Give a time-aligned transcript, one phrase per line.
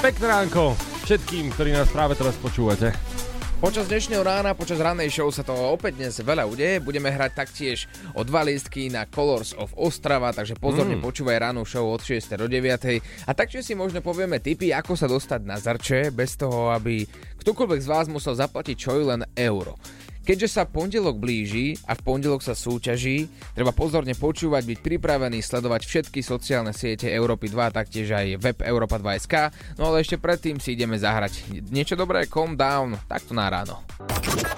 [0.04, 3.15] Pekné ránko všetkým, ktorí nás práve teraz počúvate.
[3.56, 6.76] Počas dnešného rána, počas rannej show sa to opäť dnes veľa udeje.
[6.76, 11.02] Budeme hrať taktiež o dva lístky na Colors of Ostrava, takže pozorne mm.
[11.02, 12.36] počúvaj rannú show od 6.
[12.36, 13.00] do 9.
[13.00, 17.08] A taktiež si možno povieme tipy, ako sa dostať na zrče, bez toho, aby
[17.40, 19.80] ktokoľvek z vás musel zaplatiť čo len euro.
[20.26, 25.86] Keďže sa pondelok blíži a v pondelok sa súťaží, treba pozorne počúvať, byť pripravený, sledovať
[25.86, 29.54] všetky sociálne siete Európy 2, taktiež aj web Európa 2.sk.
[29.78, 33.86] No ale ešte predtým si ideme zahrať niečo dobré, calm down, takto na ráno.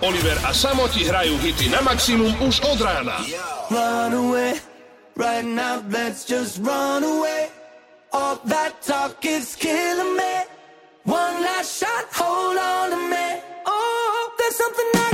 [0.00, 3.20] Oliver a Samoti hrajú hity na maximum už od rána.
[3.68, 4.56] run away.
[5.16, 7.50] Right now, let's just run away.
[8.12, 10.34] All that talk is killing me.
[11.04, 13.42] One last shot, hold on to me.
[13.66, 15.07] Oh, there's something I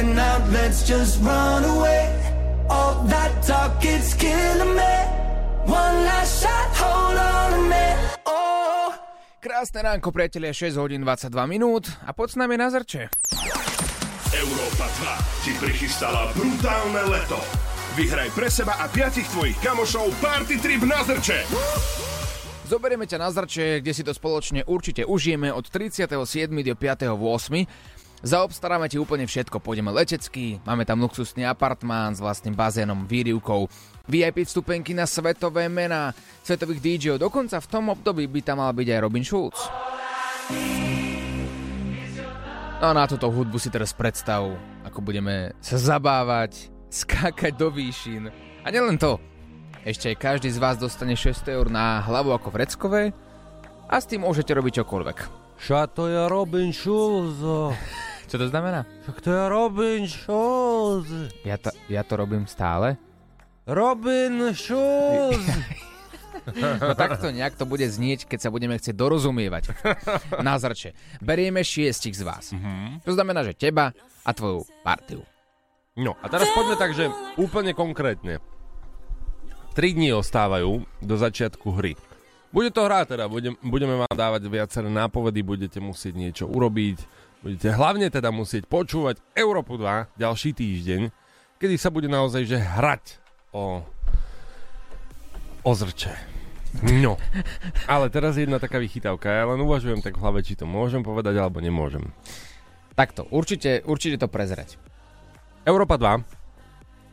[0.00, 0.38] right now.
[0.52, 2.08] Let's just run away.
[2.68, 4.96] All that talk is killing me.
[5.66, 7.98] One last shot, hold on a minute.
[8.26, 8.94] Oh.
[9.40, 13.12] Krásne ránko, priatelia, 6 hodín 22 minút a poď s nami na zrče.
[14.30, 17.40] Európa 2 ti prichystala brutálne leto.
[17.98, 21.42] Vyhraj pre seba a piatich tvojich kamošov party trip na Zrče.
[22.70, 26.06] Zoberieme ťa na zrče, kde si to spoločne určite užijeme od 37.
[26.62, 27.18] do 5.
[27.18, 27.66] 8.
[28.20, 33.64] Zaobstaráme ti úplne všetko, pôjdeme letecky, máme tam luxusný apartmán s vlastným bazénom, výrivkou,
[34.04, 36.12] VIP vstupenky na svetové mená,
[36.44, 39.56] svetových DJov, dokonca v tom období by tam mal byť aj Robin Schulz.
[42.84, 44.52] No a na túto hudbu si teraz predstav,
[44.84, 48.28] ako budeme sa zabávať, skákať do výšin.
[48.64, 49.16] A nielen to,
[49.80, 53.16] ešte aj každý z vás dostane 6 eur na hlavu ako vreckové
[53.88, 55.18] a s tým môžete robiť čokoľvek.
[55.56, 57.40] Ša to je Robin Schulz.
[58.30, 58.86] Čo to znamená?
[59.02, 61.34] Však to je Robin Schulz.
[61.42, 62.94] Ja to, ja to robím stále.
[63.66, 65.42] Robin Schulz.
[66.50, 69.76] No takto nejak to bude znieť, keď sa budeme chcieť dorozumievať.
[70.40, 70.96] Názrače.
[71.20, 72.56] Berieme šiestich z vás.
[73.04, 73.92] To znamená, že teba
[74.24, 75.20] a tvoju partiu.
[76.00, 78.40] No a teraz poďme tak, že úplne konkrétne.
[79.76, 81.94] 3 dní ostávajú do začiatku hry.
[82.50, 86.98] Bude to hra teda, budem, budeme vám dávať viaceré nápovedy, budete musieť niečo urobiť,
[87.40, 91.08] budete hlavne teda musieť počúvať Európu 2 ďalší týždeň,
[91.56, 93.20] kedy sa bude naozaj že hrať
[93.52, 93.84] o,
[95.64, 96.12] o zrče.
[97.02, 97.18] No,
[97.90, 101.02] ale teraz je jedna taká vychytávka, ja len uvažujem tak v hlave, či to môžem
[101.02, 102.14] povedať alebo nemôžem.
[102.94, 104.78] Takto, určite, určite to prezrať.
[105.66, 106.22] Európa 2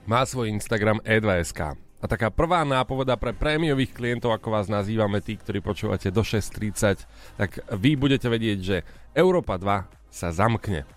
[0.07, 1.75] má svoj Instagram e2sk.
[1.97, 7.09] A taká prvá nápoveda pre prémiových klientov, ako vás nazývame, tí, ktorí počúvate do 6.30,
[7.41, 8.77] tak vy budete vedieť, že
[9.17, 10.89] Európa 2 sa zamkne.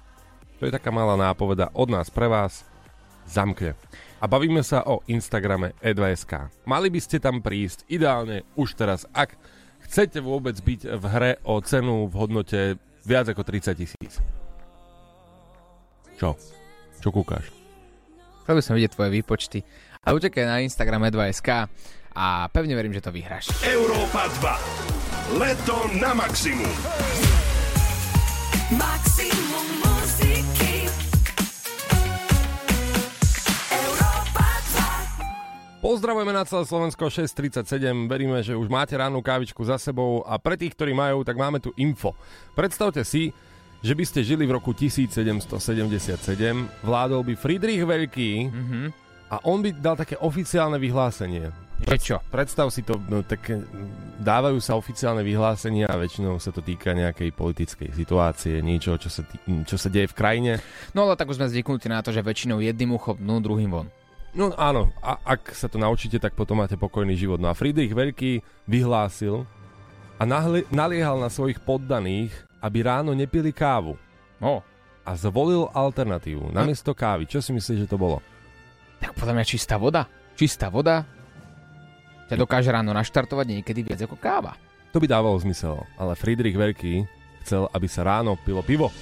[0.57, 2.65] To je taká malá nápoveda od nás pre vás.
[3.29, 3.77] Zamkne.
[4.21, 6.49] A bavíme sa o Instagrame e2sk.
[6.65, 9.37] Mali by ste tam prísť ideálne už teraz, ak
[9.85, 12.61] chcete vôbec byť v hre o cenu v hodnote
[13.05, 14.13] viac ako 30 tisíc.
[16.17, 16.37] Čo?
[17.01, 17.49] Čo kúkaš?
[18.45, 19.59] Chcel by som vidieť tvoje výpočty.
[20.05, 21.49] A utekaj na Instagram 2SK
[22.17, 23.53] a pevne verím, že to vyhráš.
[23.65, 24.29] Európa
[25.33, 25.41] 2.
[25.41, 26.69] Leto na maximum.
[35.81, 40.55] Pozdravujeme na celé Slovensko 637, veríme, že už máte rannú kávičku za sebou a pre
[40.55, 42.15] tých, ktorí majú, tak máme tu info.
[42.55, 43.35] Predstavte si,
[43.83, 46.23] že by ste žili v roku 1777,
[46.87, 48.81] vládol by Friedrich Veľký Mhm.
[49.35, 51.70] a on by dal také oficiálne vyhlásenie.
[51.81, 52.17] Že čo?
[52.29, 56.93] Predstav si to, no, tak mm, dávajú sa oficiálne vyhlásenia a väčšinou sa to týka
[56.93, 60.53] nejakej politickej situácie, niečo, čo sa, tý, čo sa deje v krajine.
[60.93, 63.89] No ale tak už sme zvyknutí na to, že väčšinou jedným uchom dnu, druhým von.
[64.31, 67.43] No áno, a ak sa to naučíte, tak potom máte pokojný život.
[67.43, 69.43] No a Friedrich Veľký vyhlásil
[70.21, 72.31] a nahli- naliehal na svojich poddaných,
[72.63, 73.97] aby ráno nepili kávu.
[74.39, 74.63] O,
[75.01, 76.53] A zvolil alternatívu.
[76.55, 77.27] Namiesto kávy.
[77.27, 78.21] Čo si myslíš, že to bolo?
[79.01, 80.05] tak podľa mňa čistá voda.
[80.37, 81.09] Čistá voda
[82.31, 84.55] ťa dokáže ráno naštartovať niekedy viac ako káva.
[84.95, 85.83] To by dávalo zmysel.
[85.99, 87.03] Ale Friedrich Veľký
[87.43, 88.95] chcel, aby sa ráno pilo pivo.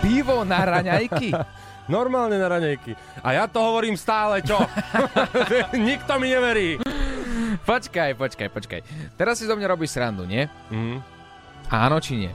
[0.00, 1.34] Pivo na raňajky?
[1.92, 2.92] Normálne na raňajky.
[3.20, 4.56] A ja to hovorím stále, čo?
[5.76, 6.80] Nikto mi neverí.
[7.64, 8.80] počkaj, počkaj, počkaj.
[9.16, 10.48] Teraz si zo mňa robíš srandu, nie?
[10.68, 11.00] Mm.
[11.68, 12.32] Áno či nie?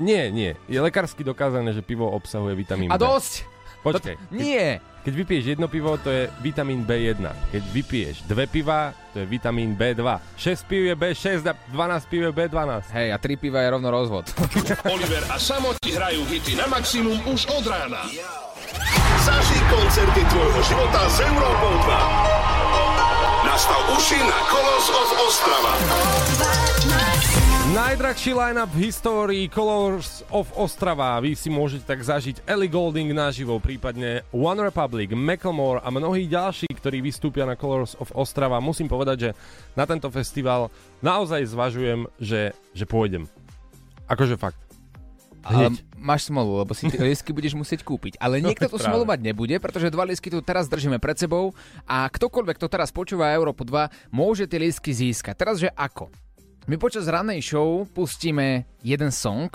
[0.00, 0.56] Nie, nie.
[0.64, 3.04] Je lekársky dokázané, že pivo obsahuje vitamín A B.
[3.04, 3.44] dosť!
[3.80, 4.16] Počkaj.
[4.16, 4.80] To- Nie!
[5.00, 7.24] Keď vypiješ jedno pivo, to je vitamín B1.
[7.52, 10.04] Keď vypiješ dve piva, to je vitamín B2.
[10.36, 12.92] 6 piv je B6 a 12 piv je B12.
[12.92, 14.28] Hej, a tri piva je rovno rozvod.
[14.94, 18.04] Oliver a Samo ti hrajú hity na maximum už od rána.
[19.24, 23.48] Zažij koncerty tvojho života s Európou 2.
[23.48, 25.72] Nastav uši na Kolos of Ostrava.
[27.70, 31.22] Najdrahší line-up v histórii Colors of Ostrava.
[31.22, 36.66] Vy si môžete tak zažiť Ellie Golding naživo, prípadne One Republic, Macklemore a mnohí ďalší,
[36.66, 38.58] ktorí vystúpia na Colors of Ostrava.
[38.58, 39.30] Musím povedať, že
[39.78, 40.66] na tento festival
[40.98, 43.30] naozaj zvažujem, že, že pôjdem.
[44.10, 44.58] Akože fakt.
[45.46, 45.86] Ale Hneď.
[45.94, 48.18] máš smolu, lebo si tie lístky budeš musieť kúpiť.
[48.18, 48.82] Ale niekto práve.
[48.82, 51.54] smolu mať nebude, pretože dva lístky tu teraz držíme pred sebou
[51.86, 55.38] a ktokoľvek, kto teraz počúva Európu 2, môže tie lístky získať.
[55.38, 56.10] Teraz, že ako?
[56.70, 59.50] My počas ranej show pustíme jeden song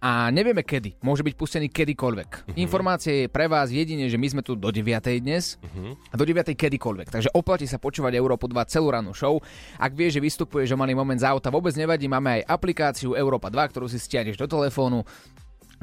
[0.00, 0.96] a nevieme kedy.
[1.04, 2.56] Môže byť pustený kedykoľvek.
[2.56, 4.80] Informácie je pre vás jedine, že my sme tu do 9.
[5.20, 5.60] dnes
[6.08, 6.48] a do 9.
[6.56, 7.12] kedykoľvek.
[7.12, 9.36] Takže oplatí sa počúvať Európu 2 celú rannú show.
[9.76, 13.52] Ak vieš, že vystupuješ o malý moment z auta, vôbec nevadí, máme aj aplikáciu Európa
[13.52, 15.04] 2, ktorú si stiahneš do telefónu.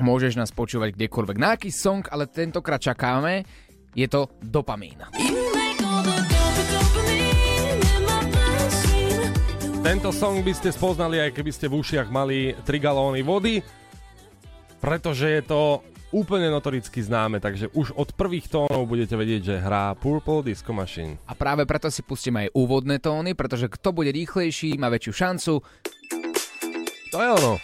[0.01, 1.37] Môžeš nás počúvať kdekoľvek.
[1.37, 3.45] Na aký song, ale tentokrát čakáme,
[3.93, 4.97] je to dopamín.
[9.85, 13.61] Tento song by ste spoznali, aj keby ste v ušiach mali 3 galóny vody,
[14.81, 19.93] pretože je to úplne notoricky známe, takže už od prvých tónov budete vedieť, že hrá
[19.93, 21.21] Purple Disco Machine.
[21.29, 25.53] A práve preto si pustíme aj úvodné tóny, pretože kto bude rýchlejší, má väčšiu šancu.
[27.13, 27.61] To je ono.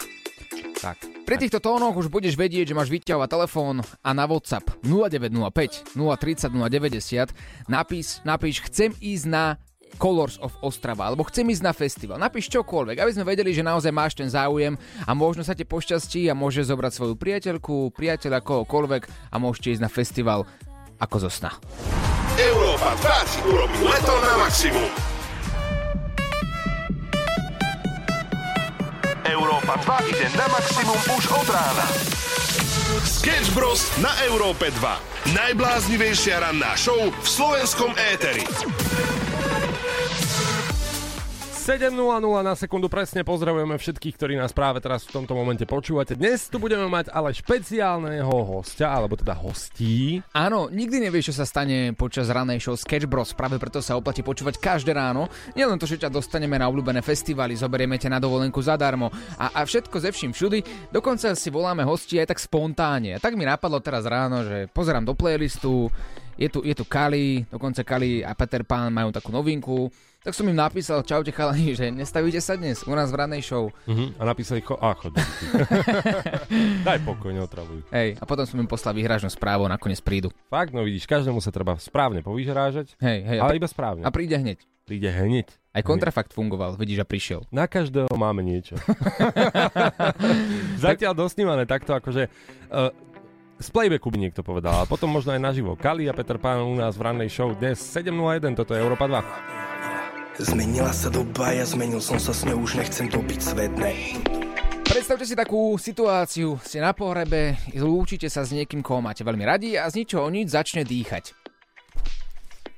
[0.78, 1.26] Tak.
[1.26, 6.54] Pri týchto tónoch už budeš vedieť, že máš vyťahovať telefón a na WhatsApp 0905 030
[6.54, 9.58] 090 napíš, napíš chcem ísť na
[10.00, 12.16] Colors of Ostrava, alebo chcem ísť na festival.
[12.20, 16.28] Napíš čokoľvek, aby sme vedeli, že naozaj máš ten záujem a možno sa ti pošťastí
[16.28, 20.44] a môže zobrať svoju priateľku, priateľa, kohokoľvek a môžete ísť na festival
[21.02, 21.50] ako zo sna.
[22.38, 24.90] Európa 2 ti urobí leto na maximum.
[29.28, 31.86] Európa 2 ide na maximum už od rána.
[33.02, 33.88] Sketch Bros.
[33.98, 35.34] na Európe 2.
[35.34, 38.42] Najbláznivejšia ranná show v slovenskom éteri.
[41.62, 41.94] 7.00
[42.42, 46.18] na sekundu presne pozdravujeme všetkých, ktorí nás práve teraz v tomto momente počúvate.
[46.18, 50.18] Dnes tu budeme mať ale špeciálneho hostia, alebo teda hostí.
[50.34, 53.30] Áno, nikdy nevieš, čo sa stane počas ranej show Sketch Bros.
[53.38, 55.30] Práve preto sa oplatí počúvať každé ráno.
[55.54, 59.62] Nielen to, že ťa dostaneme na obľúbené festivaly, zoberieme ťa na dovolenku zadarmo a, a
[59.62, 60.90] všetko ze vším všudy.
[60.90, 63.14] Dokonca si voláme hosti aj tak spontánne.
[63.14, 65.94] A tak mi napadlo teraz ráno, že pozerám do playlistu,
[66.36, 69.92] je tu, je tu Kali, dokonca Kali a Peter Pan majú takú novinku.
[70.22, 73.74] Tak som im napísal, čaute chalani, že nestavíte sa dnes u nás v ranej show.
[73.90, 74.14] Uh-huh.
[74.16, 75.18] A napísali, cho- a chod.
[76.86, 77.82] Daj pokoj, neotravuj.
[77.90, 80.30] Hej, a potom som im poslal výhražnú správu a nakoniec prídu.
[80.46, 84.02] Fakt, no vidíš, každému sa treba správne povyžrážať, Hej, hej, ale pri- iba správne.
[84.06, 84.62] a príde hneď.
[84.86, 85.50] Príde hneď.
[85.74, 87.42] Aj kontrafakt fungoval, vidíš, a prišiel.
[87.50, 88.78] Na každého máme niečo.
[90.86, 92.30] Zatiaľ dosnívané takto, akože...
[92.70, 92.94] Uh,
[93.62, 95.78] z playbacku by niekto povedal, a potom možno aj naživo.
[95.78, 100.42] Kali a Peter Pán u nás v rannej show dnes 7.01, toto je Európa 2.
[100.42, 103.94] Zmenila sa doba, ja zmenil som sa s ňou, už nechcem dobiť svet, ne.
[104.82, 109.78] Predstavte si takú situáciu, ste na pohrebe, lúčite sa s niekým, koho máte veľmi radi
[109.78, 111.30] a z ničoho nič začne dýchať.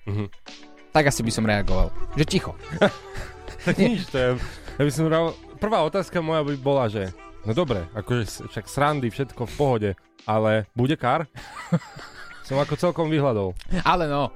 [0.05, 0.29] Mhm.
[0.93, 1.89] Tak asi by som reagoval.
[2.15, 2.53] Že ticho.
[3.65, 4.29] Tak nič, to je...
[4.77, 5.09] Ja by som
[5.57, 9.91] prvá otázka moja by bola, že no dobre, akože však srandy, všetko v pohode,
[10.25, 11.29] ale bude kar?
[12.49, 13.57] Som ako celkom vyhľadol.
[13.89, 14.29] Ale no,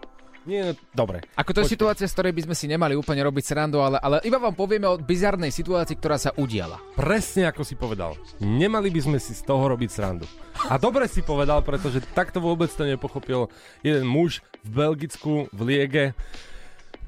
[0.48, 1.20] Nie, no, dobre.
[1.36, 4.24] ako to je situácia, z ktorej by sme si nemali úplne robiť srandu, ale, ale
[4.24, 6.80] iba vám povieme o bizarnej situácii, ktorá sa udiala.
[6.96, 8.16] Presne ako si povedal.
[8.40, 10.24] Nemali by sme si z toho robiť srandu.
[10.72, 13.52] A dobre si povedal, pretože takto vôbec to nepochopil
[13.84, 16.06] jeden muž v Belgicku, v Liege,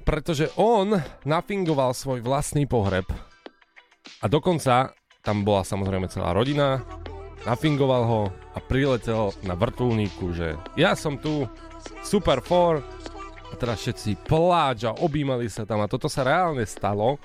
[0.05, 3.09] pretože on nafingoval svoj vlastný pohreb
[4.21, 6.81] a dokonca tam bola samozrejme celá rodina,
[7.45, 8.23] nafingoval ho
[8.53, 11.49] a priletel na vrtulníku, že ja som tu,
[12.05, 12.85] super for,
[13.51, 17.19] a teraz všetci pláč a objímali sa tam a toto sa reálne stalo.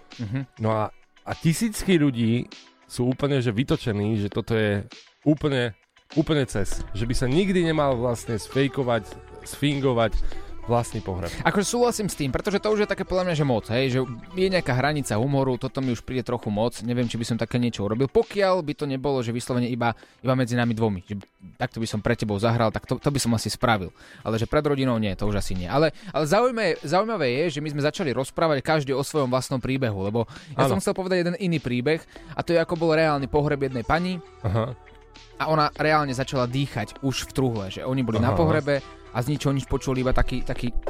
[0.58, 0.90] No a,
[1.22, 2.50] a tisícky ľudí
[2.90, 4.82] sú úplne že vytočení, že toto je
[5.22, 5.78] úplne,
[6.18, 6.82] úplne cez.
[6.98, 9.06] Že by sa nikdy nemal vlastne sfejkovať,
[9.46, 10.18] sfingovať
[10.66, 11.30] vlastný pohreb.
[11.46, 14.00] Akože súhlasím s tým, pretože to už je také podľa mňa, že moc, hej, že
[14.34, 17.62] je nejaká hranica humoru, toto mi už príde trochu moc, neviem, či by som také
[17.62, 19.94] niečo urobil, pokiaľ by to nebolo, že vyslovene iba,
[20.26, 21.22] iba medzi nami dvomi, že
[21.62, 23.94] takto by som pre tebou zahral, tak to, to by som asi spravil,
[24.26, 25.70] ale že pred rodinou nie, to už asi nie.
[25.70, 30.02] Ale, ale zaujímavé, zaujímavé je, že my sme začali rozprávať každý o svojom vlastnom príbehu,
[30.02, 30.26] lebo
[30.58, 30.78] ja Áno.
[30.78, 32.02] som chcel povedať jeden iný príbeh
[32.34, 34.74] a to je ako bol reálny pohreb jednej pani, Aha.
[35.38, 38.40] a ona reálne začala dýchať už v truhle, že oni boli na Aha.
[38.40, 38.82] pohrebe
[39.16, 40.76] a z ničoho nič počuli iba taký, taký...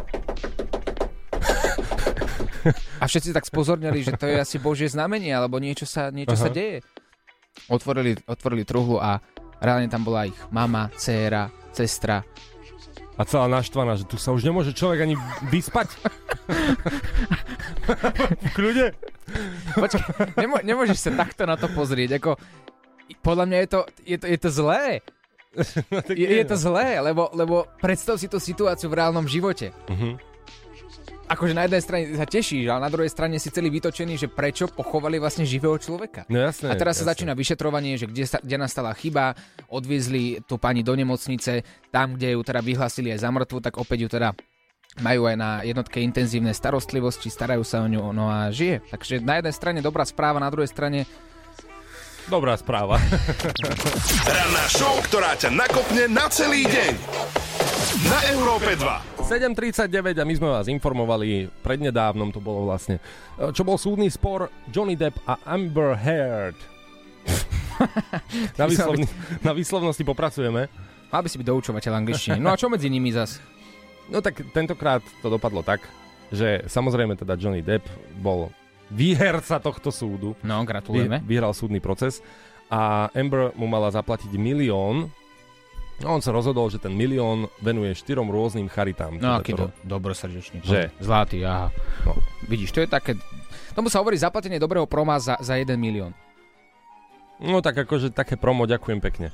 [2.97, 6.49] A všetci tak spozornili, že to je asi božie znamenie, alebo niečo sa, niečo sa
[6.49, 6.81] deje.
[7.69, 9.21] Otvorili, otvorili truhlu a
[9.61, 12.25] reálne tam bola ich mama, dcéra, sestra.
[13.15, 15.15] A celá naštvaná, že tu sa už nemôže človek ani
[15.53, 15.87] vyspať.
[18.41, 18.97] v kľude.
[19.77, 22.35] Počkaj, nemo, nemôžeš sa takto na to pozrieť, ako...
[23.21, 25.05] Podľa mňa je to, je to, je to zlé.
[25.91, 29.71] No, tak Je, je to zlé, lebo, lebo predstav si tú situáciu v reálnom živote.
[29.89, 30.35] Mhm.
[31.25, 34.69] Akože na jednej strane sa tešíš, ale na druhej strane si celý vytočený, že prečo
[34.69, 36.21] pochovali vlastne živého človeka.
[36.29, 36.69] No jasné.
[36.69, 37.25] A teraz sa jasné.
[37.25, 39.33] začína vyšetrovanie, že kde, sa, kde nastala chyba,
[39.65, 44.05] odviezli tú pani do nemocnice, tam, kde ju teda vyhlasili aj za mŕtvu, tak opäť
[44.05, 44.37] ju teda
[45.01, 48.85] majú aj na jednotke intenzívnej starostlivosti, starajú sa o ňu, no a žije.
[48.93, 51.09] Takže na jednej strane dobrá správa, na druhej strane
[52.25, 52.97] Dobrá správa.
[54.25, 56.93] Ranná show, ktorá ťa nakopne na celý deň.
[58.09, 59.21] Na Európe 2.
[59.29, 62.97] 7.39 a my sme vás informovali, prednedávnom to bolo vlastne,
[63.37, 66.57] e, čo bol súdny spor Johnny Depp a Amber Heard.
[68.59, 69.05] na, výslovni,
[69.45, 70.65] na výslovnosti popracujeme.
[71.13, 72.41] mal by si byť doučovateľ angličtiny.
[72.41, 73.37] No a čo medzi nimi zas?
[74.09, 75.85] No tak tentokrát to dopadlo tak,
[76.33, 77.85] že samozrejme teda Johnny Depp
[78.17, 78.49] bol
[78.89, 80.33] výherca tohto súdu.
[80.41, 81.17] No, Vy, gratulujeme.
[81.23, 82.21] vyhral súdny proces
[82.67, 85.09] a Amber mu mala zaplatiť milión.
[85.95, 89.15] No on sa rozhodol, že ten milión venuje štyrom rôznym charitám.
[89.15, 90.59] No Teda aký to- do, dobrosrdečný.
[90.59, 90.91] Že?
[90.99, 91.71] Zlatý, aha.
[92.03, 92.19] No.
[92.45, 93.15] Vidíš, to je také...
[93.71, 96.11] Tomu sa hovorí zaplatenie dobrého proma za, za 1 milión.
[97.39, 99.31] No tak akože také promo, ďakujem pekne.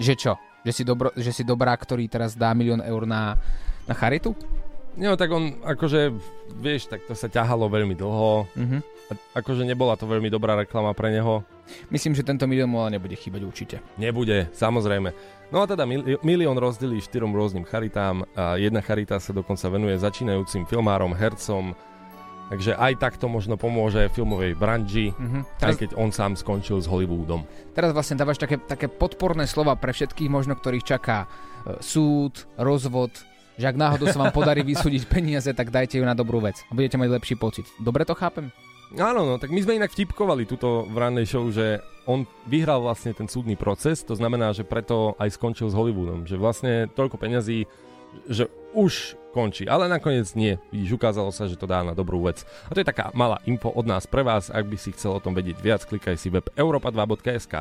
[0.00, 0.32] Že čo?
[0.64, 3.36] Že si, dobro, že si dobrá, ktorý teraz dá milión eur na,
[3.84, 4.32] na charitu?
[4.98, 6.10] No tak on, akože,
[6.58, 8.50] vieš, tak to sa ťahalo veľmi dlho.
[8.52, 8.78] Mhm.
[9.08, 11.40] A, akože nebola to veľmi dobrá reklama pre neho.
[11.88, 13.76] Myslím, že tento milión mu ale nebude chýbať určite.
[13.94, 15.14] Nebude, samozrejme.
[15.48, 19.96] No a teda mili- milión rozdelí štyrom rôznym charitám a jedna charita sa dokonca venuje
[19.96, 21.72] začínajúcim filmárom, hercom,
[22.48, 25.40] takže aj takto možno pomôže filmovej branži, Mhm.
[25.62, 27.48] aj keď on sám skončil s Hollywoodom.
[27.72, 31.24] teraz vlastne dávaš také, také podporné slova pre všetkých možno, ktorých čaká
[31.64, 33.12] e, súd, rozvod,
[33.58, 36.72] že ak náhodou sa vám podarí vysúdiť peniaze, tak dajte ju na dobrú vec a
[36.72, 37.66] budete mať lepší pocit.
[37.82, 38.54] Dobre to chápem?
[38.96, 43.12] Áno, no, tak my sme inak vtipkovali túto v rannej show, že on vyhral vlastne
[43.12, 47.68] ten súdny proces, to znamená, že preto aj skončil s Hollywoodom, že vlastne toľko peňazí,
[48.24, 50.56] že už končí, ale nakoniec nie.
[50.72, 52.48] Vidíš, ukázalo sa, že to dá na dobrú vec.
[52.68, 55.20] A to je taká malá info od nás pre vás, ak by si chcel o
[55.20, 57.54] tom vedieť viac, klikaj si web europa2.sk.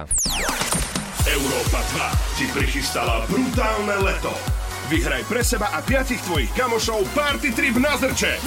[1.28, 1.80] Európa
[2.40, 4.32] 2 ti prichystala brutálne leto.
[4.88, 8.40] Vyhraj pre seba a piatich tvojich kamošov party trip na Zrče.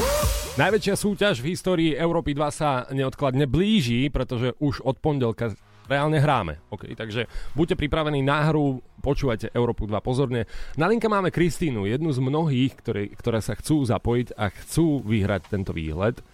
[0.57, 5.53] Najväčšia súťaž v histórii Európy 2 sa neodkladne blíži, pretože už od pondelka
[5.85, 6.65] reálne hráme.
[6.73, 10.49] Okay, takže buďte pripravení na hru, počúvajte Európu 2 pozorne.
[10.81, 15.53] Na linke máme Kristínu, jednu z mnohých, ktoré, ktoré sa chcú zapojiť a chcú vyhrať
[15.53, 16.25] tento výhľad.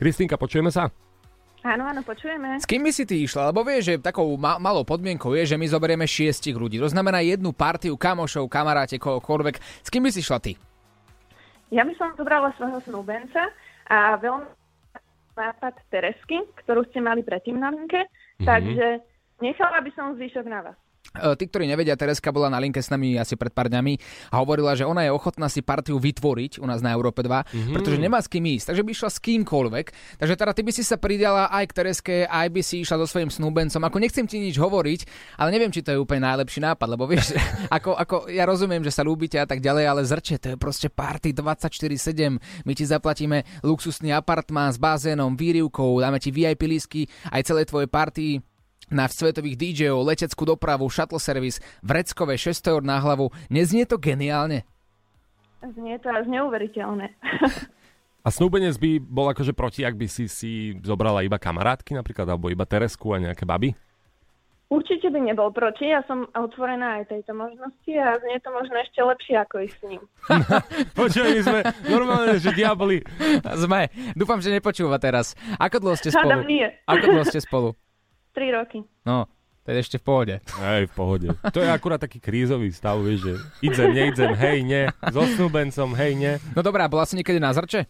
[0.00, 0.88] Kristínka, počujeme sa?
[1.60, 2.56] Áno, áno, počujeme.
[2.56, 3.52] S kým by si ty išla?
[3.52, 6.80] Lebo vieš, že takou ma- malou podmienkou je, že my zoberieme šiestich ľudí.
[6.80, 9.60] To znamená jednu partiu kamošov, kamaráte, kohokoľvek.
[9.60, 10.56] S kým by si išla ty?
[11.68, 13.52] Ja by som zobrala svojho snúbenca
[13.92, 14.48] a veľmi
[15.36, 18.44] nápad Teresky, ktorú ste mali predtým na linke, mm-hmm.
[18.48, 18.86] takže
[19.44, 20.78] nechala by som zvyšok na vás.
[21.10, 23.98] E, Tí, ktorí nevedia, Tereska bola na linke s nami asi pred pár dňami
[24.30, 27.74] a hovorila, že ona je ochotná si partiu vytvoriť u nás na Európe 2, mm-hmm.
[27.74, 29.86] pretože nemá s kým ísť, takže by išla s kýmkoľvek.
[30.22, 33.06] Takže teda ty by si sa pridala aj k Tereske, aj by si išla so
[33.10, 33.82] svojím snúbencom.
[33.82, 35.00] Ako nechcem ti nič hovoriť,
[35.42, 37.34] ale neviem, či to je úplne najlepší nápad, lebo vieš,
[37.76, 40.86] ako, ako ja rozumiem, že sa ľúbite a tak ďalej, ale zrče, to je proste
[40.92, 42.38] party 24-7.
[42.62, 47.90] My ti zaplatíme luxusný apartmán s bazénom, výrivkou, dáme ti VIP lísky, aj celé tvoje
[47.90, 48.49] party
[48.90, 53.30] na svetových DJov, leteckú dopravu, shuttle service, vreckové 600 eur na hlavu.
[53.48, 54.66] Neznie to geniálne?
[55.60, 57.14] Znie to až neuveriteľné.
[58.20, 62.52] A snúbenec by bol akože proti, ak by si si zobrala iba kamarátky napríklad, alebo
[62.52, 63.72] iba Teresku a nejaké baby?
[64.70, 69.00] Určite by nebol proti, ja som otvorená aj tejto možnosti a znie to možno ešte
[69.02, 70.02] lepšie ako ísť s ním.
[71.00, 73.02] Počuj, my sme normálne, že diabli.
[73.58, 73.90] Sme.
[74.14, 75.34] Dúfam, že nepočúva teraz.
[75.58, 76.46] Ako dlho ste spolu?
[76.46, 76.70] nie.
[76.86, 77.74] Ako dlho ste spolu?
[78.40, 78.80] 3 roky.
[79.04, 79.28] No,
[79.68, 80.34] to je ešte v pohode.
[80.56, 81.28] Aj v pohode.
[81.52, 86.16] To je akurát taký krízový stav, vieš, že idem, neidem, hej, ne, so snúbencom, hej,
[86.16, 86.32] ne.
[86.56, 87.84] No dobrá, bola si niekedy na zrče?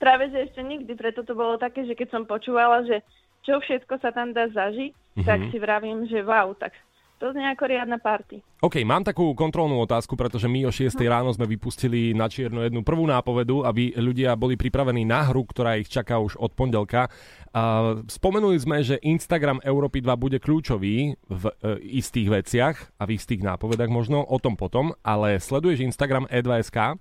[0.00, 3.04] Práve, že ešte nikdy, preto to bolo také, že keď som počúvala, že
[3.44, 5.28] čo všetko sa tam dá zažiť, mm-hmm.
[5.28, 6.72] tak si vravím, že wow, tak
[7.16, 8.44] to znie ako riadna party.
[8.60, 12.84] OK, mám takú kontrolnú otázku, pretože my o 6 ráno sme vypustili na čierno jednu
[12.84, 17.08] prvú nápovedu, aby ľudia boli pripravení na hru, ktorá ich čaká už od pondelka.
[17.56, 21.52] A spomenuli sme, že Instagram Európy 2 bude kľúčový v e,
[22.00, 27.00] istých veciach a v istých nápovedách možno, o tom potom, ale sleduješ Instagram E E2SK?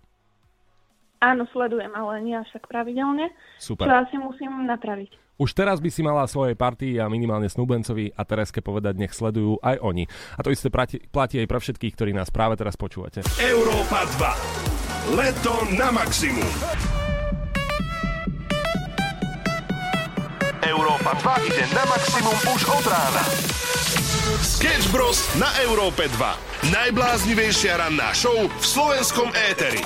[1.23, 4.08] Áno, sledujem, ale nie až tak pravidelne, čo Super.
[4.08, 5.25] asi musím napraviť.
[5.36, 9.60] Už teraz by si mala svojej partii a minimálne Snúbencovi a Tereske povedať, nech sledujú
[9.60, 10.08] aj oni.
[10.08, 13.19] A to isté platí, aj pre všetkých, ktorí nás práve teraz počúvate.
[13.43, 14.08] Európa
[15.12, 15.19] 2.
[15.19, 16.48] Leto na maximum.
[20.63, 23.24] Európa 2 ide na maximum už od rána.
[24.39, 25.19] Sketch Bros.
[25.36, 26.71] na Európe 2.
[26.71, 29.84] Najbláznivejšia ranná show v slovenskom éteri.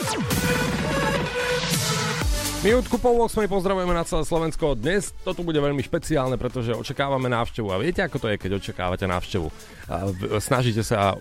[2.60, 4.76] Minútku po 8 pozdravujeme na celé Slovensko.
[4.76, 7.72] Dnes to tu bude veľmi špeciálne, pretože očakávame návštevu.
[7.72, 9.48] A viete, ako to je, keď očakávate návštevu?
[10.43, 11.15] Snažíte sa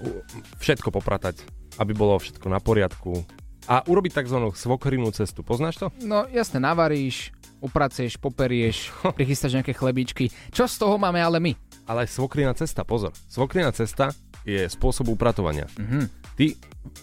[0.58, 1.38] všetko popratať,
[1.78, 3.22] aby bolo všetko na poriadku.
[3.70, 4.50] A urobiť tzv.
[4.50, 5.46] svokrinnú cestu.
[5.46, 5.86] Poznáš to?
[6.02, 7.30] No jasne, navaríš,
[7.62, 10.34] upraceš, poperieš, prichystáš nejaké chlebíčky.
[10.50, 11.54] Čo z toho máme ale my?
[11.86, 13.14] Ale svokrinná cesta, pozor.
[13.30, 14.10] Svokrinná cesta
[14.42, 15.70] je spôsob upratovania.
[15.78, 16.02] Mm-hmm.
[16.34, 16.46] Ty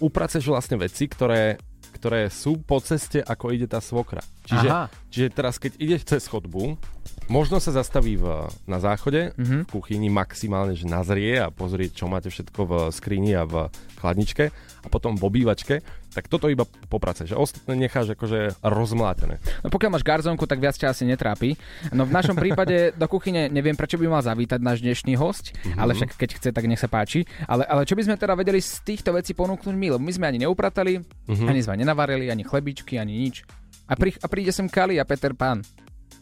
[0.03, 1.55] upraceš vlastne veci, ktoré,
[2.05, 4.21] ktoré sú po ceste, ako ide tá svokra.
[4.45, 4.85] Čiže, Aha.
[5.09, 6.77] čiže teraz, keď ideš cez chodbu,
[7.25, 9.61] možno sa zastaví v, na záchode, mm-hmm.
[9.65, 14.53] v kuchyni maximálne, že nazrie a pozrie, čo máte všetko v skrini a v chladničke
[14.85, 15.81] a potom v obývačke,
[16.13, 17.33] tak toto iba popraceš.
[17.35, 19.41] A ostatné necháš akože rozmlátené.
[19.65, 21.57] No pokiaľ máš garzónku, tak viac ťa asi netrápi.
[21.91, 25.81] No v našom prípade do kuchyne neviem, prečo by mal zavítať náš dnešný host, mm-hmm.
[25.81, 27.25] ale však keď chce, tak nech sa páči.
[27.49, 29.97] Ale, ale čo by sme teda vedeli z týchto vecí ponúknuť my?
[29.97, 31.49] Lebo my sme ani neupratali, mm-hmm.
[31.49, 33.43] ani sme nenavarili, ani chlebičky, ani nič.
[33.85, 35.61] A, pri, a príde sem Kali a Peter Pán.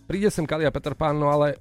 [0.04, 1.56] Príde sem Kalia Peter Pán, no ale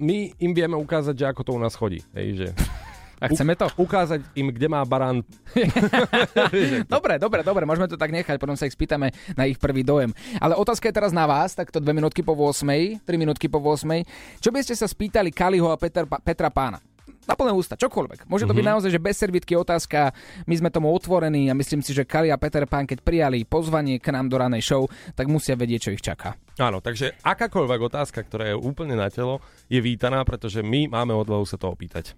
[0.00, 2.00] my im vieme ukázať, že ako to u nás chodí.
[2.16, 2.48] Hej, že
[3.22, 3.70] A chceme to?
[3.78, 5.24] ukázať im, kde má barán.
[6.92, 10.12] Dobre, dobre, dobre, môžeme to tak nechať, potom sa ich spýtame na ich prvý dojem.
[10.42, 14.04] Ale otázka je teraz na vás, takto 2 minútky po 8, 3 minútky po 8.
[14.44, 16.82] Čo by ste sa spýtali Kaliho a Peter, Petra Pána?
[17.24, 18.28] Na plné ústa, čokoľvek.
[18.28, 20.12] Môže to byť naozaj, že bez servítky otázka,
[20.44, 23.96] my sme tomu otvorení a myslím si, že Kali a Peter Pán, keď prijali pozvanie
[23.96, 24.84] k nám do ranej show,
[25.16, 26.36] tak musia vedieť, čo ich čaká.
[26.60, 29.40] Áno, takže akákoľvek otázka, ktorá je úplne na telo,
[29.72, 32.12] je vítaná, pretože my máme odvahu sa to opýtať.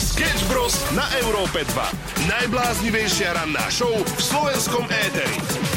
[0.00, 0.74] Sketch Bros.
[0.96, 2.26] na Európe 2.
[2.26, 5.73] Najbláznivejšia ranná show v slovenskom éteri.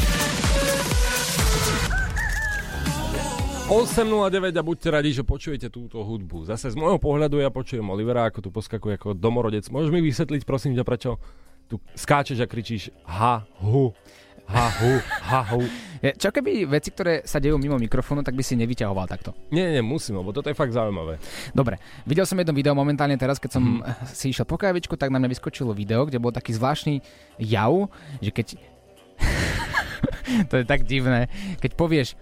[3.68, 6.48] 8.09 a buďte radi, že počujete túto hudbu.
[6.48, 9.68] Zase z môjho pohľadu ja počujem Olivera, ako tu poskakuje ako domorodec.
[9.68, 11.20] Môžeš mi vysvetliť, prosím ťa, prečo
[11.68, 13.92] tu skáčeš a kričíš ha, hu,
[14.48, 15.68] ha, hu, ha, hu.
[16.24, 19.36] Čo keby veci, ktoré sa dejú mimo mikrofónu, tak by si nevyťahoval takto?
[19.52, 21.20] Nie, nie, musím, lebo toto je fakt zaujímavé.
[21.52, 21.76] Dobre,
[22.08, 24.16] videl som jedno video momentálne teraz, keď som mm.
[24.16, 27.04] si išiel po kávičku, tak na mňa vyskočilo video, kde bol taký zvláštny
[27.44, 27.92] jav,
[28.24, 28.48] že keď...
[30.56, 31.28] to je tak divné,
[31.60, 32.16] keď povieš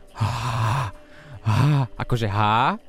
[1.45, 2.81] há, há, akože há,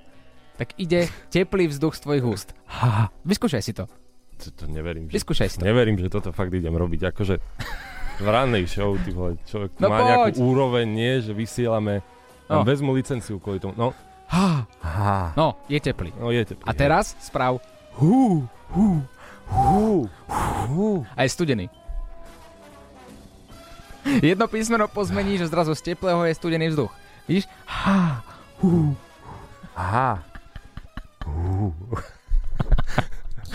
[0.56, 2.48] tak ide teplý vzduch z tvojich úst.
[2.66, 3.12] Há.
[3.22, 3.84] Vyskúšaj si to.
[4.36, 5.64] To, to neverím, že, Vyskúšaj si to.
[5.64, 7.08] neverím, že toto fakt idem robiť.
[7.08, 7.36] Akože
[8.16, 10.08] v rannej show, ty vole, človek No má poď.
[10.32, 12.00] nejakú úroveň, nie, že vysielame,
[12.46, 12.62] No.
[12.62, 13.74] vezmu licenciu kvôli tomu.
[13.76, 13.90] No,
[14.26, 14.64] Há.
[14.80, 16.10] ha, No, je teplý.
[16.14, 16.62] no je teplý.
[16.62, 17.58] A teraz správ
[17.94, 19.00] Hú, hú,
[19.46, 20.04] hú,
[20.68, 20.88] hú.
[21.12, 21.66] a je studený.
[24.20, 26.92] Jedno písmeno pozmení, že zrazu z teplého je studený vzduch.
[27.24, 27.46] Víš?
[27.64, 28.22] Há.
[29.76, 30.22] Aha.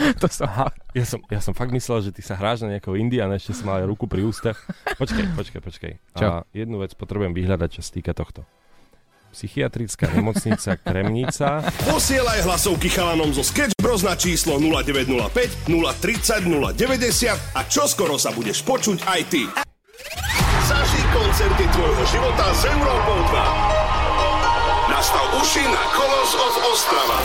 [0.21, 0.47] To som...
[0.47, 3.53] Aha, ja som, ja som fakt myslel, že ty sa hráš na nejakého Indiana, ešte
[3.53, 4.57] som mal aj ruku pri ústach.
[4.97, 5.91] Počkaj, počkaj, počkaj.
[6.17, 6.25] Čo?
[6.25, 8.47] A jednu vec potrebujem vyhľadať, čo sa týka tohto.
[9.31, 11.63] Psychiatrická nemocnica Kremnica.
[11.87, 18.63] Posielaj hlasovky chalanom zo Sketch Bros na číslo 0905 030 090 a čoskoro sa budeš
[18.65, 19.47] počuť aj ty.
[20.67, 24.00] Zažij koncerty tvojho života s Európou 2.
[25.51, 27.17] Nastav uši na Kolos of Ostrava.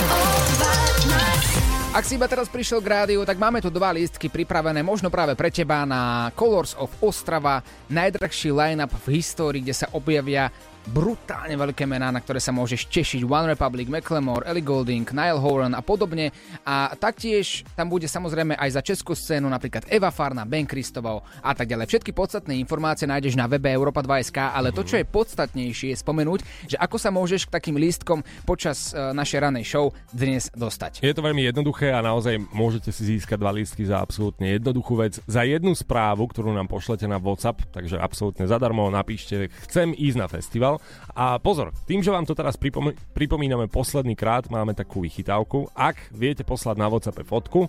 [1.94, 5.38] Ak si iba teraz prišiel k rádiu, tak máme tu dva lístky pripravené možno práve
[5.38, 10.50] pre teba na Colors of Ostrava, najdrahší line-up v histórii, kde sa objavia
[10.90, 13.26] brutálne veľké mená, na ktoré sa môžeš tešiť.
[13.26, 16.30] One Republic, Macklemore, Ellie Goulding, Niall Horan a podobne.
[16.62, 21.52] A taktiež tam bude samozrejme aj za českú scénu napríklad Eva Farna, Ben Kristovou a
[21.52, 21.90] tak ďalej.
[21.90, 26.40] Všetky podstatné informácie nájdeš na webe Europa 2.sk, ale to, čo je podstatnejšie, je spomenúť,
[26.70, 31.02] že ako sa môžeš k takým lístkom počas e, našej ranej show dnes dostať.
[31.02, 35.18] Je to veľmi jednoduché a naozaj môžete si získať dva lístky za absolútne jednoduchú vec.
[35.26, 40.26] Za jednu správu, ktorú nám pošlete na WhatsApp, takže absolútne zadarmo napíšte chcem ísť na
[40.30, 40.75] festival.
[41.16, 45.70] A pozor, tým, že vám to teraz pripom- pripomíname posledný krát, máme takú vychytávku.
[45.72, 47.68] Ak viete poslať na WhatsApp fotku,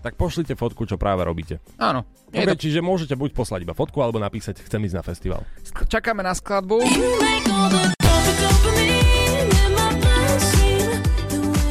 [0.00, 1.60] tak pošlite fotku, čo práve robíte.
[1.76, 2.08] Áno.
[2.32, 5.40] Okay, to, čiže môžete buď poslať iba fotku, alebo napísať chcem ísť na festival.
[5.92, 6.80] čakáme na skladbu.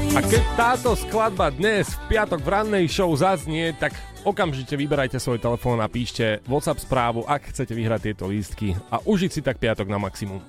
[0.10, 3.94] A keď táto skladba dnes v piatok v rannej show zaznie, tak
[4.26, 9.30] okamžite vyberajte svoj telefón a píšte WhatsApp správu, ak chcete vyhrať tieto lístky a užiť
[9.30, 10.42] si tak piatok na maximum.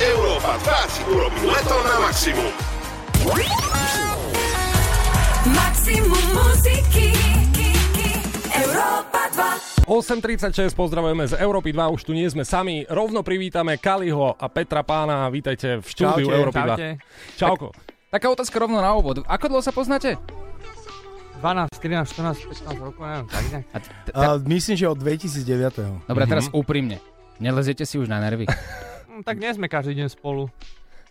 [0.00, 2.52] Európa 2 si urobí leto na maximum.
[5.52, 7.12] Maximum muziky
[8.56, 9.22] Európa
[9.84, 12.84] 2 8.36, pozdravujeme z Európy 2, už tu nie sme sami.
[12.88, 16.88] Rovno privítame Kaliho a Petra Pána, vítajte v štúdiu Čaute, Európy čaute.
[17.36, 17.40] 2.
[17.40, 17.68] Čauko.
[18.08, 19.20] Taká otázka rovno na úvod.
[19.28, 20.16] Ako dlho sa poznáte?
[21.44, 23.66] 12, 13, 14, 15 rokov, neviem, tak nejak.
[23.70, 26.08] A t- t- A myslím, že od 2009.
[26.08, 26.98] Dobre, teraz úprimne.
[27.38, 28.48] Neleziete si už na nervy?
[28.48, 30.50] Hm, tak nie sme každý deň spolu.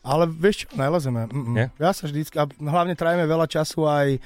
[0.04, 1.30] Ale vieš čo, nelezeme.
[1.32, 1.54] Mm-mm.
[1.56, 1.66] Nie?
[1.80, 4.18] Ja sa vždycky, a hlavne trajeme veľa času aj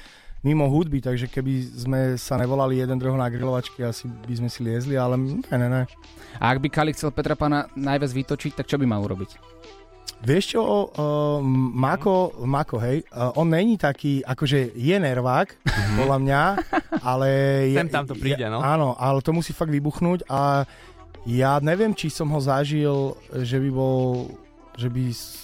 [0.42, 1.52] mimo hudby, takže keby
[1.86, 5.68] sme sa nevolali jeden druhého na grilovačky, asi by sme si liezli, ale ne, ne,
[5.70, 5.82] ne.
[6.42, 9.38] A ak by Kali chcel Petra Pána najviac vytočiť, tak čo by mal urobiť?
[10.22, 11.42] Vieš čo, uh,
[11.74, 15.50] Mako, Mako, hej, uh, on není taký, akože je nervák,
[15.98, 16.42] podľa mňa,
[17.02, 17.28] ale...
[17.74, 18.62] Sem tam to príde, no.
[18.62, 20.62] Áno, ale to musí fakt vybuchnúť a
[21.26, 24.30] ja neviem, či som ho zažil, že by bol
[24.72, 25.02] že by,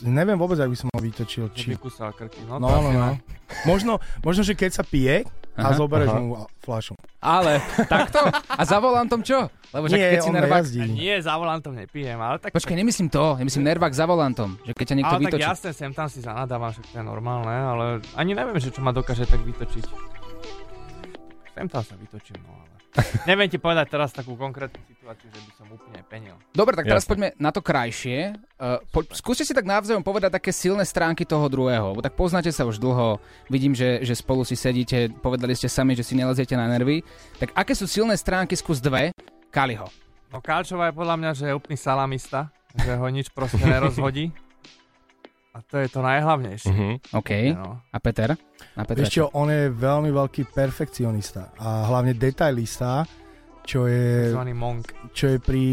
[0.08, 1.52] neviem vôbec, ak by som ho vytočil.
[1.52, 1.76] Či...
[1.76, 2.40] Vykusal krky.
[2.48, 3.12] No, No, no, no.
[3.12, 3.20] ne.
[3.68, 6.20] Možno, možno, že keď sa pije a Aha, zoberieš aha.
[6.22, 6.96] mu fľašu.
[7.18, 7.58] Ale
[7.90, 8.22] takto?
[8.30, 9.50] A za volantom čo?
[9.74, 10.62] Lebo že Nie, keď si nervák...
[10.62, 10.80] nejazdí.
[10.94, 12.54] Nie, za volantom nepijem, ale tak...
[12.54, 13.36] Počkaj, nemyslím to.
[13.42, 14.54] Nemyslím nervák za volantom.
[14.62, 15.44] Že keď ťa niekto ale tak vytočí.
[15.50, 18.94] jasne, sem tam si zanadávam, však to je normálne, ale ani neviem, že čo ma
[18.94, 19.84] dokáže tak vytočiť.
[21.58, 22.77] Sem tam sa vytočím, no ale...
[23.28, 26.36] Neviem ti povedať teraz takú konkrétnu situáciu, že by som úplne penil.
[26.52, 27.10] Dobre, tak teraz Jasné.
[27.10, 28.34] poďme na to krajšie.
[28.58, 31.94] Uh, po, skúste si tak navzájom povedať také silné stránky toho druhého.
[31.94, 35.94] Bo tak poznáte sa už dlho, vidím, že, že spolu si sedíte, povedali ste sami,
[35.94, 37.06] že si neleziete na nervy.
[37.38, 39.14] Tak aké sú silné stránky, skús dve,
[39.48, 39.88] Kaliho.
[40.28, 44.28] No Kalčová je podľa mňa, že je úplný salamista, že ho nič proste nerozhodí.
[45.54, 46.70] A to je to najhlavnejšie.
[46.70, 46.88] Mhm.
[47.16, 47.30] OK.
[47.56, 47.80] No.
[47.88, 48.36] A Peter?
[48.76, 53.02] A Peter Vieš čo, on je veľmi veľký perfekcionista a hlavne detailista,
[53.68, 54.96] čo je, Takzvaný monk.
[55.12, 55.64] čo je pri...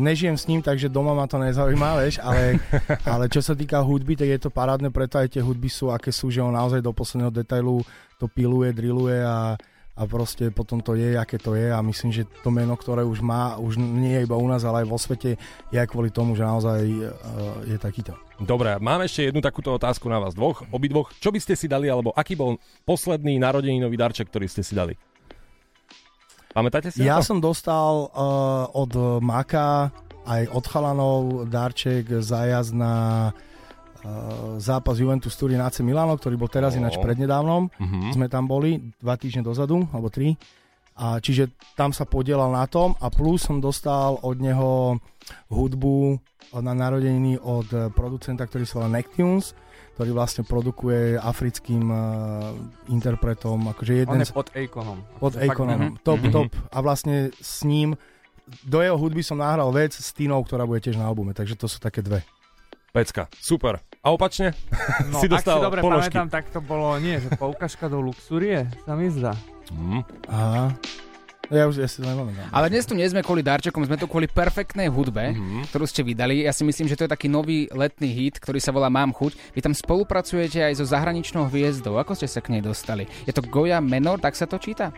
[0.00, 2.56] Nežijem s ním, takže doma ma to nezaujíma, vieš, ale,
[3.04, 6.08] ale čo sa týka hudby, tak je to parádne, preto aj tie hudby sú, aké
[6.08, 7.84] sú, že on naozaj do posledného detailu
[8.16, 9.60] to piluje, drilluje a,
[9.92, 13.20] a proste potom to je, aké to je a myslím, že to meno, ktoré už
[13.20, 15.36] má, už nie je iba u nás, ale aj vo svete,
[15.68, 17.12] je aj kvôli tomu, že naozaj uh,
[17.68, 18.16] je takýto.
[18.40, 21.12] Dobre, mám ešte jednu takúto otázku na vás dvoch, obidvoch.
[21.20, 22.56] Čo by ste si dali, alebo aký bol
[22.88, 24.96] posledný narodeninový darček, ktorý ste si dali?
[26.56, 27.28] Pamätáte si Ja to?
[27.28, 29.92] som dostal uh, od Maka
[30.24, 31.20] aj od chalanov
[31.52, 32.94] darček zájazd na
[33.28, 33.51] uh,
[34.56, 36.78] zápas Juventus Turín AC Milano, ktorý bol teraz Ó.
[36.78, 37.70] ináč prednedávnom.
[37.72, 38.12] Mhm.
[38.12, 40.34] Sme tam boli dva týždne dozadu, alebo tri.
[40.92, 45.00] A čiže tam sa podielal na tom a plus som dostal od neho
[45.48, 46.20] hudbu
[46.54, 49.56] na narodeniny od eh, producenta, ktorý sa volá Nectunes,
[49.92, 52.00] ktorý vlastne produkuje africkým uh,
[52.88, 54.98] interpretom, akože jeden On je pod Aconom.
[55.18, 55.96] pod Aconom.
[55.98, 56.32] Top, Mhm.
[56.32, 56.48] top.
[56.68, 57.92] A vlastne s ním
[58.62, 61.68] do jeho hudby som nahral vec s Tinou, ktorá bude tiež na albume, takže to
[61.68, 62.24] sú také dve.
[62.90, 63.80] Pecka, super.
[64.02, 64.50] A opačne?
[65.14, 66.10] No, si ak dostal si dobre položky.
[66.10, 69.38] pamätám, tak to bolo, nie, že poukažka do luxurie, sa mi zdá.
[69.70, 70.02] Mm.
[70.26, 70.74] Aha.
[71.52, 72.48] Ja už ja si to nepamätám.
[72.48, 75.68] Ale dnes tu nie sme kvôli darčekom, sme tu kvôli perfektnej hudbe, mm-hmm.
[75.68, 76.42] ktorú ste vydali.
[76.42, 79.36] Ja si myslím, že to je taký nový letný hit, ktorý sa volá Mám chuť.
[79.52, 82.00] Vy tam spolupracujete aj so zahraničnou hviezdou.
[82.00, 83.04] Ako ste sa k nej dostali?
[83.28, 84.96] Je to Goya Menor, tak sa to číta?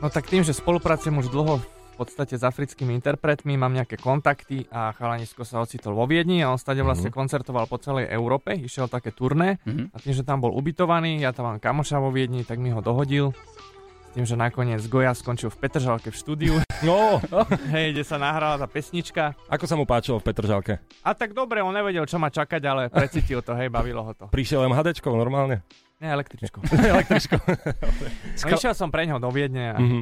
[0.00, 4.68] No tak tým, že spolupracujem už dlho v podstate s africkými interpretmi, mám nejaké kontakty
[4.68, 8.86] a chalanisko sa ocitol vo Viedni a on stade vlastne koncertoval po celej Európe, išiel
[8.86, 9.90] také turné Mhm.
[9.90, 12.78] a tým, že tam bol ubytovaný, ja tam mám kamoša vo Viedni, tak mi ho
[12.78, 13.32] dohodil.
[14.06, 16.54] S tým, že nakoniec Goja skončil v Petržalke v štúdiu.
[16.78, 17.16] No,
[17.72, 19.32] Hej, kde sa nahrala tá pesnička.
[19.46, 20.76] ako sa mu páčilo v Petržalke?
[21.00, 24.28] A tak dobre, on nevedel, čo má čakať, ale precítil to, hej, bavilo ho to.
[24.28, 25.64] Prišiel MHDčko normálne?
[25.96, 26.60] Nie, električko.
[26.68, 27.40] Električko.
[28.44, 30.00] No, išiel som pre ňo do Viedne a Mhm.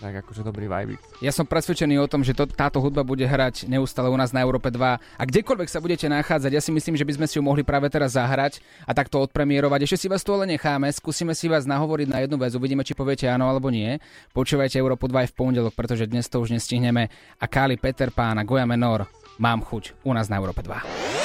[0.00, 0.96] Tak akože dobrý vibe.
[1.20, 4.40] Ja som presvedčený o tom, že to, táto hudba bude hrať neustále u nás na
[4.40, 7.42] Európe 2 a kdekoľvek sa budete nachádzať, ja si myslím, že by sme si ju
[7.44, 9.84] mohli práve teraz zahrať a takto odpremierovať.
[9.84, 12.96] Ešte si vás tu ale necháme, skúsime si vás nahovoriť na jednu vec, uvidíme, či
[12.96, 14.00] poviete áno alebo nie.
[14.32, 17.12] Počúvajte Európu 2 aj v pondelok, pretože dnes to už nestihneme.
[17.36, 19.04] A Kali Peter Pán a Goja Menor,
[19.36, 21.20] mám chuť u nás na Európe 2.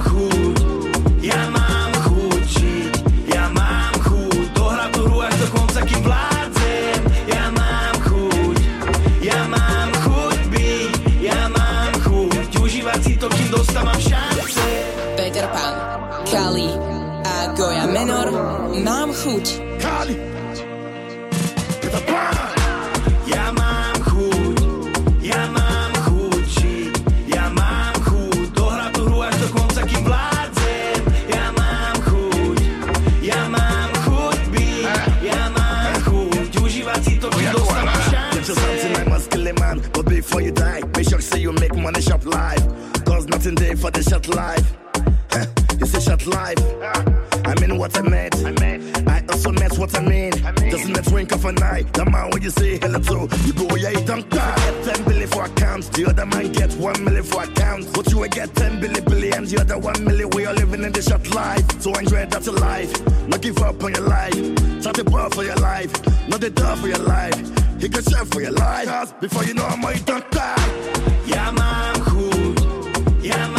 [19.38, 19.46] mám chuť.
[19.78, 20.14] Kali,
[21.80, 22.34] Peter Pan.
[23.26, 24.58] Ja mám chuť,
[25.22, 26.94] ja mám chuť žiť,
[27.30, 31.00] ja mám chuť dohrať tú hru až do konca, kým vládzem.
[31.30, 32.58] Ja mám chuť,
[33.22, 34.86] ja mám chuť byť,
[35.22, 37.94] ja mám chuť užívať si to, kým dostávam
[38.34, 41.52] Get you something I must a man, but before you die, make sure say you
[41.52, 42.64] make money shop live.
[43.06, 44.66] Cause nothing there for the shot life.
[45.30, 45.46] Huh,
[45.78, 46.58] You say shot life.
[47.46, 48.34] I mean what I meant.
[52.28, 54.56] Man when you say hello to, you go yeah, you don't die.
[54.56, 57.92] Get 10 billion for account, the other man get 1 million for account.
[57.92, 60.30] But you get 10 billion billion, the other 1 million.
[60.30, 61.64] We are living in the shot life.
[61.80, 62.92] So enjoy that your life.
[63.28, 64.34] Not give up on your life.
[64.80, 65.92] Start the bar for your life.
[66.28, 67.36] Not the door for your life.
[67.78, 68.86] You can share for your life.
[68.86, 70.56] Cause before you know I'm you don't die.
[71.26, 72.56] Ja mám chuť,
[73.22, 73.57] ja mám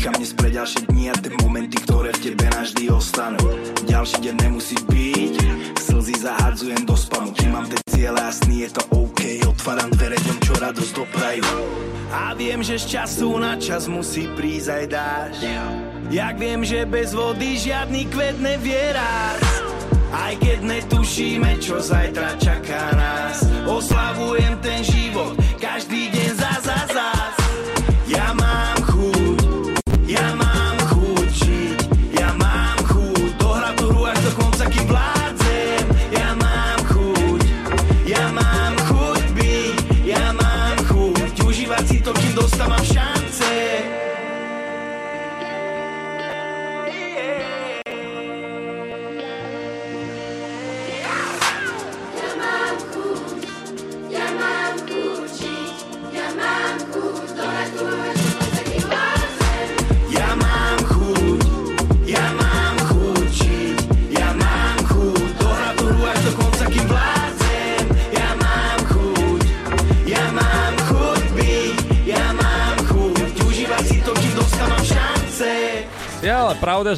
[0.00, 3.44] Dýcham dnes pre ďalšie dni a tie momenty, ktoré v tebe navždy ostanú.
[3.84, 5.34] Ďalší deň nemusí byť,
[5.76, 7.36] slzy zahadzujem do spamu.
[7.36, 11.44] Kým mám tie ciele a je to OK, otváram dvere ďom, čo radosť doprajú.
[12.16, 15.36] A viem, že z času na čas musí prísť aj dáš.
[16.08, 19.52] Jak viem, že bez vody žiadny kvet nevie rásť.
[20.16, 23.44] Aj keď netušíme, čo zajtra čaká nás.
[23.68, 26.19] Oslavujem ten život, každý deň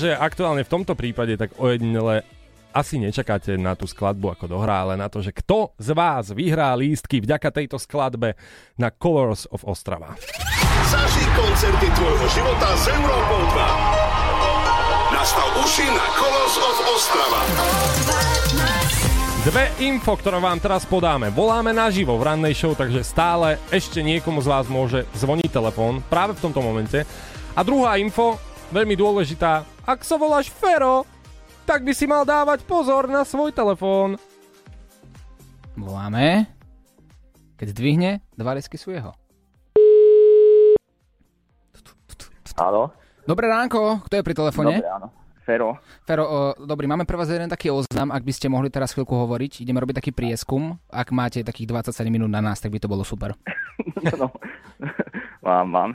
[0.02, 2.26] že aktuálne v tomto prípade tak ojedinele
[2.74, 6.74] asi nečakáte na tú skladbu ako dohrá, ale na to, že kto z vás vyhrá
[6.74, 8.34] lístky vďaka tejto skladbe
[8.74, 10.18] na Colors of Ostrava.
[10.90, 15.14] Zaži koncerty tvojho života s Európou 2.
[15.14, 17.40] Nastav uši na Colors of Ostrava.
[19.46, 21.30] Dve info, ktoré vám teraz podáme.
[21.30, 26.34] Voláme naživo v rannej show, takže stále ešte niekomu z vás môže zvoniť telefón práve
[26.34, 27.06] v tomto momente.
[27.52, 28.40] A druhá info,
[28.72, 29.68] veľmi dôležitá.
[29.84, 31.04] Ak sa voláš Fero,
[31.68, 34.16] tak by si mal dávať pozor na svoj telefón.
[35.76, 36.48] Voláme.
[37.60, 39.14] Keď zdvihne, dva lesky sú jeho.
[42.58, 42.92] Áno.
[43.22, 44.76] Dobré ránko, kto je pri telefóne?
[44.82, 45.08] Dobre, áno.
[45.42, 45.74] Fero.
[46.06, 49.10] Fero, o, dobrý, máme pre vás jeden taký oznam, ak by ste mohli teraz chvíľku
[49.10, 49.66] hovoriť.
[49.66, 50.78] Ideme robiť taký prieskum.
[50.86, 53.34] Ak máte takých 27 minút na nás, tak by to bolo super.
[55.42, 55.90] Mám, mám.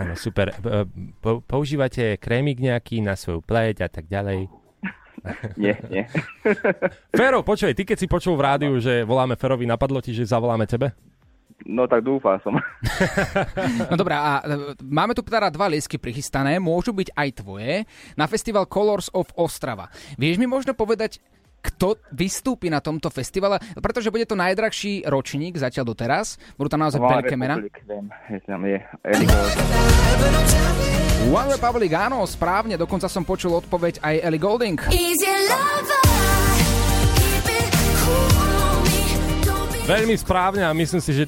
[0.00, 0.48] Áno, super.
[0.48, 0.88] E,
[1.20, 4.48] Po, používate krémik nejaký na svoju pleť a tak ďalej?
[5.60, 6.08] Nie, nie.
[7.12, 10.64] Fero, počuj, ty keď si počul v rádiu, že voláme Ferovi, napadlo ti, že zavoláme
[10.64, 10.96] tebe?
[11.66, 12.54] No tak dúfam som.
[13.90, 17.82] No dobrá, a e, máme tu teda dva lísky prichystané, môžu byť aj tvoje,
[18.14, 19.90] na festival Colors of Ostrava.
[20.14, 21.18] Vieš mi možno povedať,
[21.58, 23.58] kto vystúpi na tomto festivale?
[23.74, 26.38] Pretože bude to najdrahší ročník zatiaľ doteraz.
[26.54, 27.58] Budú tam naozaj veľké mená.
[31.28, 34.78] One Republic, áno, správne, dokonca som počul odpoveď aj Ellie Golding.
[39.88, 41.24] Veľmi správne a myslím si, že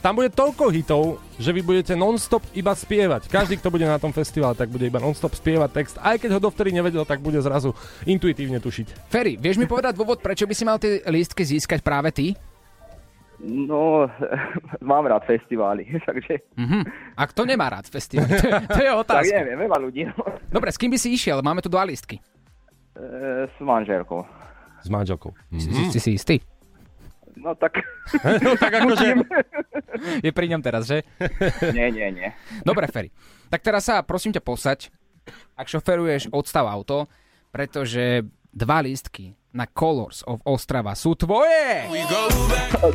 [0.00, 1.02] tam bude toľko hitov,
[1.36, 3.28] že vy budete non-stop iba spievať.
[3.28, 5.94] Každý, kto bude na tom festivale, tak bude iba non-stop spievať text.
[6.00, 9.12] Aj keď ho dovtedy nevedel, tak bude zrazu intuitívne tušiť.
[9.12, 12.32] Ferry, vieš mi povedať dôvod, prečo by si mal tie lístky získať práve ty?
[13.40, 14.04] No,
[14.84, 16.44] mám rád festivály, takže...
[16.56, 16.80] Mhm.
[17.16, 18.28] A kto nemá rád festival?
[18.28, 19.36] To je, to je Tak otázka.
[19.36, 20.02] neviem, veľa ľudí.
[20.08, 20.16] No.
[20.48, 21.40] Dobre, s kým by si išiel?
[21.44, 22.20] Máme tu dva lístky.
[22.96, 23.04] E,
[23.48, 24.24] s manželkou.
[24.80, 25.32] S manželkou.
[25.56, 26.36] Si, si, si si istý?
[27.40, 27.80] No tak...
[28.44, 29.06] no tak akože...
[30.20, 31.02] Je pri ňom teraz, že?
[31.72, 32.28] nie, nie, nie.
[32.62, 33.08] Dobre, Ferry.
[33.48, 34.92] Tak teraz sa prosím ťa posaď.
[35.56, 37.08] Ak šoferuješ, odstav auto,
[37.48, 41.90] pretože dva lístky na Colors of Ostrava sú tvoje!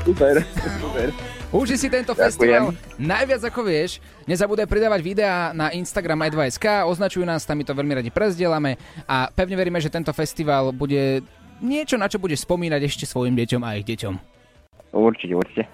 [0.03, 0.39] Super,
[0.79, 1.07] super.
[1.51, 2.25] Uži si tento Ďakujem.
[2.25, 2.65] festival
[2.99, 3.99] najviac ako vieš.
[4.27, 9.27] Nezabúdaj pridávať videá na Instagram aj2SK, označujú nás, tam my to veľmi radi prezdielame a
[9.31, 11.23] pevne veríme, že tento festival bude
[11.59, 14.34] niečo, na čo budeš spomínať ešte svojim deťom a ich deťom.
[14.95, 15.67] Určite, určite.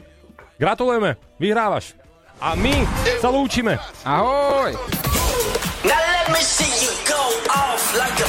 [0.62, 1.92] Gratulujeme, vyhrávaš.
[2.40, 2.72] A my
[3.20, 3.76] sa lúčime.
[4.02, 4.72] Ahoj!
[5.84, 7.20] Now let me see you go
[7.52, 8.28] off like a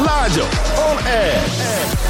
[0.00, 0.46] Láďo,
[0.80, 2.09] on air.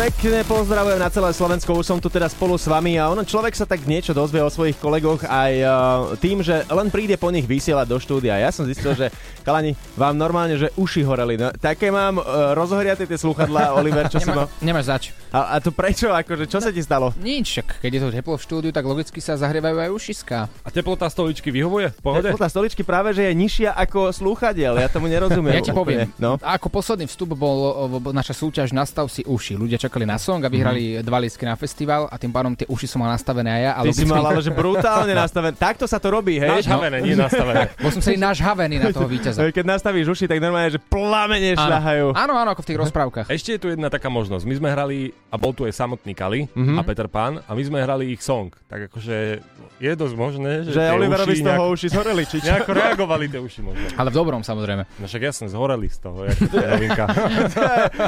[0.00, 3.52] Pekne pozdravujem na celé Slovensko, už som tu teda spolu s vami a ono človek
[3.52, 5.70] sa tak niečo dozvie o svojich kolegoch aj uh,
[6.16, 8.40] tým, že len príde po nich vysielať do štúdia.
[8.40, 9.12] Ja som zistil, že
[9.46, 11.36] kalani, vám normálne, že uši horeli.
[11.36, 14.64] No, také mám uh, rozhoriate tie sluchadlá, Oliver, čo si Nemá, ma...
[14.64, 15.04] nemáš zač.
[15.36, 16.08] A, a to prečo?
[16.16, 17.12] Akože, čo sa ti stalo?
[17.20, 20.48] Nič, však keď je to teplo v štúdiu, tak logicky sa zahrievajú aj ušiská.
[20.64, 21.92] A teplota stoličky vyhovuje?
[21.92, 22.32] V pohode?
[22.32, 24.80] Teplota stoličky práve, že je nižšia ako slúchadiel.
[24.80, 25.60] Ja tomu nerozumiem.
[25.60, 26.08] Ja ti poviem.
[26.16, 26.40] No.
[26.40, 29.60] ako posledný vstup bol, bol naša súťaž Nastav si uši.
[29.60, 31.02] Ľudia čakali na song a vyhrali Mhm.
[31.02, 33.72] dva lístky na festival a tým pádom tie uši som mal nastavené aj ja.
[33.72, 35.52] A Ty si mal ale že brutálne nastavené.
[35.52, 36.62] Takto sa to robí, hej?
[36.62, 37.74] Nažhavené, nie nastavené.
[37.74, 39.42] Bol som celý nažhavený na toho víťaza.
[39.42, 42.14] Keď nastavíš uši, tak normálne, že plamene šľahajú.
[42.14, 43.26] Áno, áno, ako v tých rozprávkach.
[43.28, 44.44] Ešte je tu jedna taká možnosť.
[44.44, 46.76] My sme hrali, a bol tu aj samotný Kali Mhm.
[46.76, 48.54] a Peter Pan, a my sme hrali ich song.
[48.64, 49.42] Tak akože
[49.76, 52.46] je dosť možné, že, Že Oliverovi uši z toho nejako- uši zhoreli, či čo?
[52.46, 53.84] Nejako reagovali tie uši možno.
[53.92, 54.82] Ale v dobrom samozrejme.
[54.94, 56.18] No však jasne, zhoreli z toho,
[56.52, 57.04] to je novinka.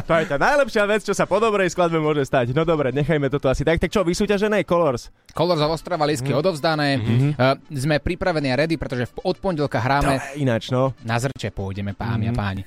[0.02, 2.52] to je tá najlepšia vec, čo sa po dobrej skladbe môže stať.
[2.52, 3.76] No dobre, nechajme toto asi tak.
[3.78, 5.08] Tak čo, vysúťažené Colors?
[5.30, 6.38] Colors of Ostrava, lístky Mhm.
[6.38, 6.88] odovzdané.
[6.94, 10.20] Uh, sme pripravení a ready, pretože od pondelka hráme.
[10.34, 10.92] Ináč, no.
[11.00, 12.36] Na zrče pôjdeme, páni a Mhm.
[12.36, 12.62] páni.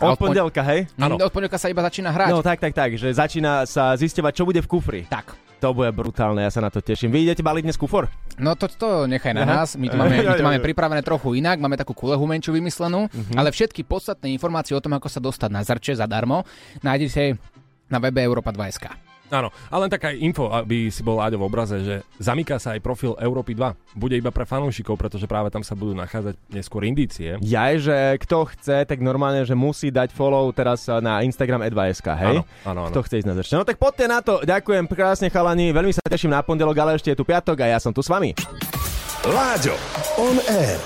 [0.00, 0.88] Od A pon- pondelka, hej?
[0.96, 2.30] Mm, Od pondelka sa iba začína hrať.
[2.30, 5.00] No tak, tak, tak, že začína sa zisťovať, čo bude v kufri.
[5.04, 5.36] Tak.
[5.60, 7.12] To bude brutálne, ja sa na to teším.
[7.12, 8.08] Vy idete baliť dnes kufor?
[8.40, 11.60] No to, to nechaj na nás, my to, máme, my to máme pripravené trochu inak,
[11.60, 13.36] máme takú kulehu menšiu vymyslenú, Mhm.
[13.36, 16.48] ale všetky podstatné informácie o tom, ako sa dostať na zrče zadarmo,
[16.80, 17.36] nájdete
[17.90, 19.10] na webe Europa 2.sk.
[19.30, 22.82] Áno, ale len taká info, aby si bol Láďo v obraze, že zamyká sa aj
[22.82, 23.94] profil Európy 2.
[23.94, 27.38] Bude iba pre fanúšikov, pretože práve tam sa budú nachádzať neskôr indície.
[27.38, 32.42] Ja že kto chce, tak normálne, že musí dať follow teraz na Instagram e2sk, hej?
[32.42, 32.90] Áno, áno, áno.
[32.90, 33.56] Kto chce ísť na zrčne.
[33.62, 34.42] No tak poďte na to.
[34.42, 37.78] Ďakujem krásne chalani, veľmi sa teším na pondelok, ale ešte je tu piatok a ja
[37.78, 38.34] som tu s vami.
[39.30, 39.78] Láďo,
[40.18, 40.82] on air.